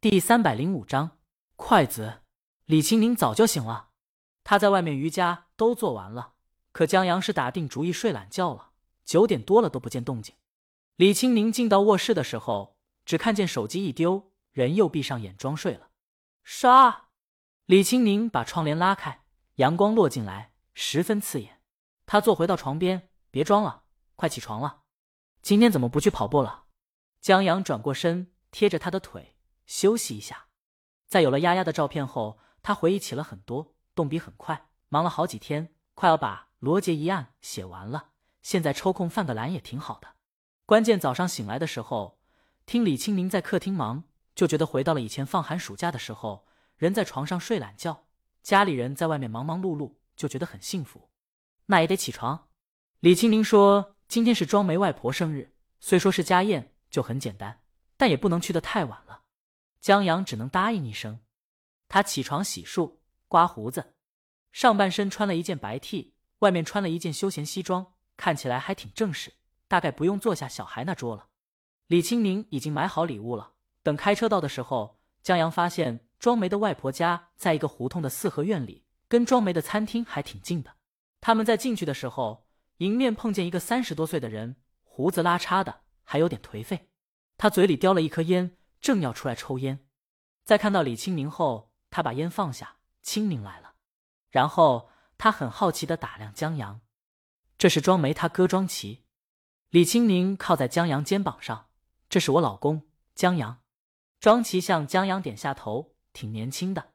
[0.00, 1.18] 第三百零五章，
[1.56, 2.20] 筷子。
[2.66, 3.88] 李青宁早就醒了，
[4.44, 6.34] 他在外面瑜伽都做完了，
[6.70, 8.70] 可江阳是打定主意睡懒觉了。
[9.04, 10.36] 九点多了都不见动静。
[10.94, 15.88] 李青宁进到卧室的时候，只看见手机一丢，人又闭上眼装睡了。
[16.46, 16.94] 唰，
[17.66, 19.24] 李青宁把窗帘拉开，
[19.56, 21.60] 阳光落进来，十分刺眼。
[22.06, 23.82] 他坐回到床边，别装了，
[24.14, 24.82] 快起床了。
[25.42, 26.66] 今天怎么不去跑步了？
[27.20, 29.34] 江阳转过身，贴着他的腿
[29.68, 30.46] 休息一下。
[31.06, 32.40] 在有了丫丫的照片后。
[32.60, 38.10] 他回忆起了很多，动笔很快，忙了好几天，快要把罗杰一案写完了。
[38.42, 40.08] 现在抽空犯个懒也挺好的。
[40.66, 42.18] 关键早上醒来的时候，
[42.66, 48.08] 听李清明在客厅忙，就觉得回到了以前放寒暑假的时候，人在床上睡懒觉，
[48.42, 51.08] 家里人在外面忙忙碌碌，就觉得很幸福。
[51.66, 52.48] 那也得起床。
[53.00, 57.62] 李清明说：“今天是庄梅外婆生日，虽说是家宴，就很简单，
[57.96, 59.02] 但也不能去的太晚。”
[59.80, 61.20] 江阳只能答应一声。
[61.88, 63.94] 他起床洗漱、刮胡子，
[64.52, 69.34] 上半身穿了一件白 T，外面穿了一件休闲西装，看起来还挺正式。
[69.66, 71.28] 大概不用坐下小孩那桌了。
[71.88, 73.52] 李清明已经买好礼物了。
[73.82, 80.76] 等开车到的时候，江阳发现庄梅的外婆家在一个胡同的四合院里，跟庄梅的餐厅还挺近的。
[81.20, 82.46] 他们在进去的时候，
[82.78, 86.88] 迎面碰见一个三十多岁的人，胡子拉碴的，还有点颓废。
[87.36, 89.86] 他嘴里叼了一颗烟，正要出来抽烟，
[90.44, 91.68] 在看到李清明后。
[91.90, 93.76] 他把烟放下，清明来了。
[94.28, 96.82] 然后他很好奇的打量江阳，
[97.56, 99.06] 这是庄梅他哥庄奇。
[99.70, 101.70] 李清明靠在江阳肩膀上，
[102.10, 103.62] 这是我老公江阳。
[104.20, 106.92] 庄奇向江阳点下头，挺年轻的。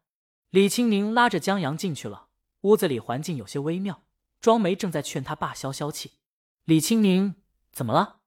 [0.51, 2.27] 李清明拉着江阳进去了，
[2.61, 4.03] 屋子里环境有些微妙。
[4.39, 6.19] 庄梅正在劝他爸消消气。
[6.65, 8.19] 李清明怎么了？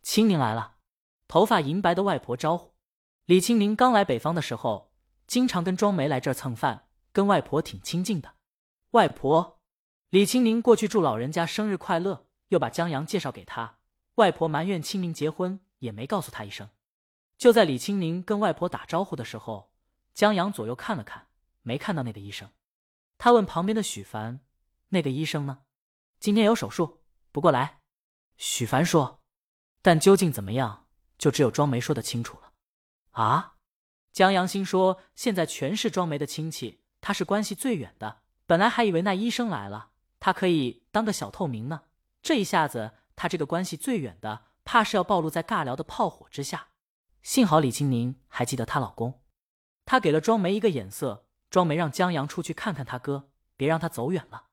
[0.00, 0.76] 清明来了，
[1.26, 2.73] 头发银白的外婆招呼。
[3.26, 4.92] 李清明刚来北方的时候。
[5.26, 8.34] 经常跟庄梅来这儿蹭饭，跟外婆挺亲近的。
[8.90, 9.58] 外婆，
[10.10, 13.78] 李清明过去祝老人家生日快乐，又把江阳介绍给他。
[14.16, 16.68] 外婆埋怨清明结婚也没告诉他一声。
[17.38, 19.72] 就在李清明跟外婆打招呼的时候，
[20.12, 21.28] 江阳左右看了看，
[21.62, 22.50] 没看到那个医生。
[23.16, 24.40] 他问旁边的许凡
[24.90, 25.60] ：“那个医生呢？
[26.20, 27.00] 今天有手术，
[27.32, 27.80] 不过来。”
[28.36, 29.22] 许凡说
[29.80, 30.86] ：“但究竟怎么样，
[31.16, 32.36] 就只有庄梅说的清楚。”
[33.14, 33.54] 啊？
[34.12, 38.22] 江阳心说：“现在全是庄梅的亲戚，他是关系最远的。
[38.46, 41.82] 本来还以为那医生来了，他可以当个小透明呢。
[42.22, 46.68] 这一下子，他这个关系最远的，怕是要暴露在尬聊的炮火之下。
[47.22, 49.22] 幸好李清宁还记得她老公，
[49.84, 51.26] 他给了庄梅一个眼色。
[51.50, 54.46] 庄梅让江阳出去看看他哥，别让他走远了。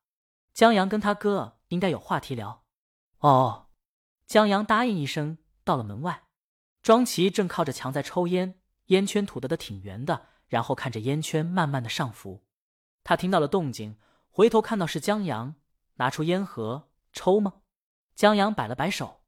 [0.54, 2.64] 江阳跟他哥应该有话题聊。
[3.20, 3.68] 哦，
[4.26, 6.24] 江阳答应一声，到了门外，
[6.82, 8.56] 庄琪正靠着墙在抽烟。”
[8.88, 12.44] 烟圈吐得的挺圆的，然后看着烟圈慢慢的上浮，
[13.06, 13.98] 他听到了动静，
[14.30, 15.56] 回头看到是江阳，
[15.96, 17.62] 拿出烟盒抽吗？
[18.16, 19.22] 江阳摆了摆手，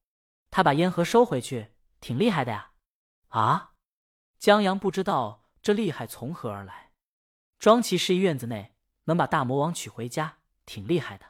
[0.52, 1.72] 他把烟盒收回去，
[2.02, 2.72] 挺厉害的呀。
[3.30, 3.72] 啊？
[4.38, 6.92] 江阳不知道这厉害从何而来。
[7.58, 8.76] 庄奇示意院子内
[9.06, 11.28] 能把大魔王娶回家，挺厉害的。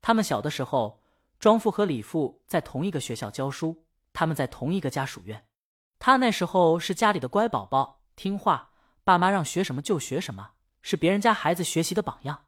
[0.00, 1.00] 他们小的时候，
[1.38, 5.46] 庄父和李父在同一个学校教书，他们在同一个家属院。
[6.00, 8.70] 他那时候是家里的乖宝宝，听话，
[9.04, 12.46] 爸妈让学什么就学什么，是别人家孩子学习的榜样。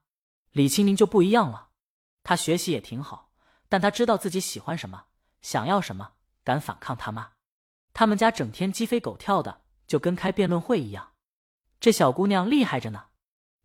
[0.52, 1.68] 李清宁就不一样了，
[2.24, 3.30] 他学习也挺好，
[3.68, 5.04] 但他知道自己喜欢什么，
[5.42, 6.12] 想要什么，
[6.42, 7.32] 敢反抗他妈。
[7.92, 11.12] 他们家整天鸡飞狗跳的，就跟开辩论会一样。
[11.78, 13.08] 这小姑娘厉害着呢。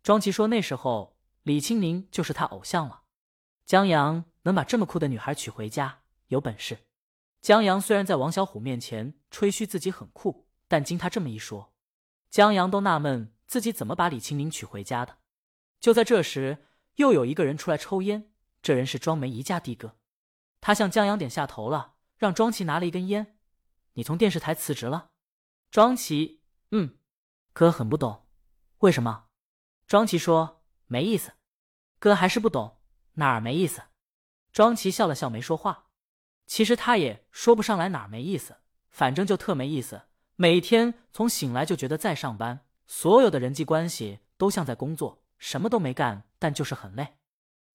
[0.02, 3.04] 庄琪说那时候李清宁就是他偶像了。
[3.64, 6.87] 江阳能把这么酷的女孩娶回家，有本事。
[7.40, 11.72] 江阳虽然在王小虎面前吹嘘自己很酷，但经他这么一说，
[12.30, 15.18] 江阳都纳闷自己怎么把李清明娶回家的。
[15.80, 16.66] 就在这时，
[16.96, 19.96] 又有一个人出来抽烟，这人是庄梅一家的哥，
[20.60, 23.38] 他向江阳点下头了，让庄琪拿了一根烟。
[23.94, 25.10] 你从电视台辞职了？
[25.70, 26.98] 庄琪，嗯，
[27.52, 28.26] 哥很不懂，
[28.78, 29.26] 为什么？
[29.86, 31.32] 庄琪说没意思。
[31.98, 32.78] 哥还是不懂
[33.14, 33.82] 哪儿没意思？
[34.52, 35.87] 庄琪笑了笑，没说话。
[36.48, 38.56] 其实他也说不上来哪儿没意思，
[38.88, 40.02] 反正就特没意思。
[40.34, 47.18] 每天从醒来就觉得在上班，所有的人际关系都像在工作，什么都没干，但就是很累。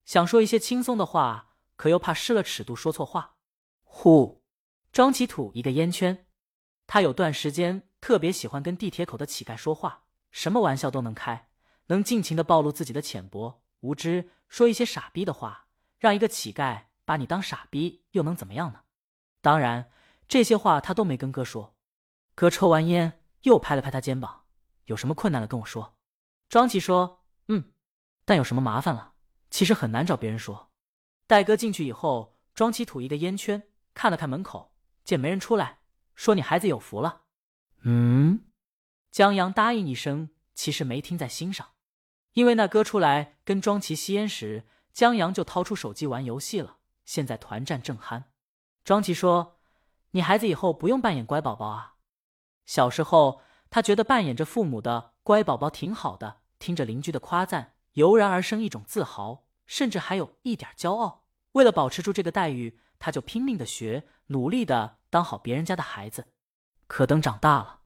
[0.06, 3.36] 想说一些轻松的话，可又怕失了尺度说错话。
[3.84, 4.44] 呼，
[4.92, 6.26] 庄起吐一个烟圈。
[6.88, 11.48] 他有段时间特别喜欢跟地铁口的乞丐说话，什么玩笑都能开，
[11.88, 15.68] 能尽情的暴露自己的浅薄无知，说一些傻逼的话，
[16.00, 16.86] 让一个乞丐。
[17.06, 18.82] 把你当傻逼又能怎么样呢？
[19.42, 19.92] 当然，
[20.28, 21.76] 这些话他都没跟哥说。
[22.36, 24.46] 哥抽完烟，又拍了拍他肩膀
[24.86, 25.98] ：“有什么困难了跟我说。
[26.50, 27.74] 庄琪说：“嗯，
[28.26, 29.14] 但有什么麻烦了，
[29.50, 30.72] 其实很难找别人说。”
[31.28, 35.80] 戴哥进去以后，庄琪吐一个烟圈，看了看门口，见没人出来，
[36.16, 37.24] 说：“你孩子有福了。”
[37.86, 38.46] 嗯，
[39.12, 41.74] 江阳答应一声，其实没听在心上，
[42.34, 46.78] 因为那哥出来跟庄琪吸烟时，江阳就掏出手机玩游戏了。
[47.06, 48.24] 现在团战正酣，
[48.84, 49.60] 庄琪说
[50.12, 51.96] ：“你孩子以后不用扮演乖宝宝啊。”
[52.66, 61.26] 小时候，他觉得扮演着父母的乖宝宝挺好的，听着邻居的夸赞，油然而生一种自豪，甚至还有一点骄傲。
[61.54, 66.34] 为了保持住这个待遇，他就拼命的学，努力的当好别人家的孩子。
[66.88, 67.82] 可等长大了，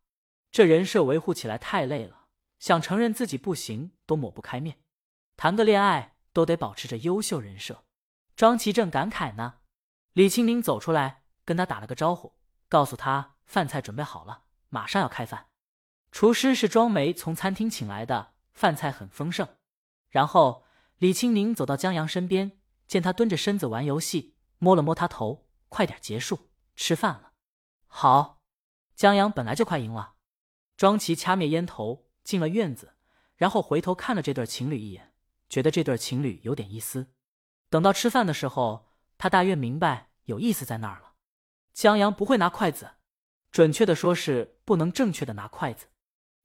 [0.52, 2.28] 这人设维护起来太累了，
[2.60, 4.78] 想承认自己不行都抹不开面，
[5.36, 7.84] 谈个恋爱都得保持着优秀人设。
[8.38, 9.56] 庄奇正感慨呢，
[10.14, 12.36] 李青宁走出来跟他打了个招呼，
[12.70, 14.44] 告诉他饭菜准备好了。
[14.70, 15.48] 马上要开饭，
[16.12, 19.48] 厨师是庄梅从餐厅请来的，饭菜很丰盛。
[20.10, 20.66] 然后
[21.00, 27.32] 李青宁走到江阳身边，见他蹲着身子玩游戏，摸了摸他头，快点结束，吃饭了。
[27.88, 28.44] 好，
[28.94, 30.14] 江阳本来就快赢了。
[30.76, 32.98] 庄琪掐灭烟头，进了院子，
[33.36, 35.16] 然后回头看了这对情侣一眼，
[35.50, 37.08] 觉得这对情侣有点意思。
[37.70, 38.88] 等到吃饭的时候，
[39.18, 41.14] 他大约明白有意思在那儿了。
[41.74, 42.92] 江阳不会拿筷子。
[43.50, 45.88] 准确的说是不能正确的拿筷子。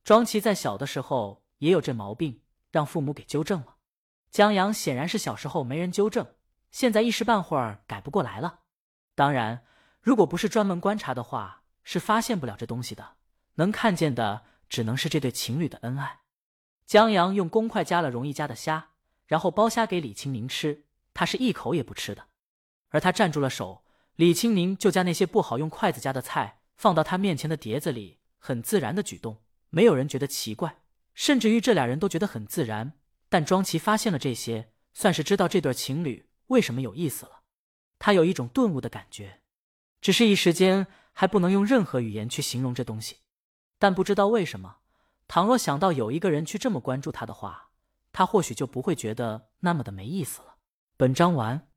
[0.05, 2.41] 庄琪在小的时候也有这毛病，
[2.71, 3.77] 让父母给纠正了。
[4.31, 6.27] 江阳显然是小时候没人纠正，
[6.71, 8.61] 现在一时半会儿改不过来了。
[9.15, 9.65] 当然，
[10.01, 13.17] 如果不是专门观察的话，是发现不了这东西的。
[13.57, 16.21] 能看见的只能是这对情侣的恩爱。
[16.87, 18.93] 江阳用公筷夹了容易夹的虾，
[19.27, 22.29] 然后剥虾给李清明吃，他是一口也不吃的。
[22.89, 23.85] 而他站住了手，
[24.17, 26.61] 李清明就将那些不好用筷子夹的菜。
[26.75, 30.83] 放到他面前的碟子里，很自然的举动，没有人觉得奇怪，
[31.15, 32.95] 甚至于这俩人都觉得很自然。
[33.29, 37.43] 但庄琪发现了这些，算是知道这对情侣为什么有意思了。
[38.01, 39.43] 他有一种顿悟的感觉，
[40.01, 43.19] 只是一时间还不能用任何语言去形容这东西。
[43.79, 44.79] 但不知道为什么，
[45.29, 47.71] 倘若想到有一个人去这么关注他的话，
[48.13, 50.52] 他或许就不会觉得那么的没意思了。
[51.03, 51.72] 本章完。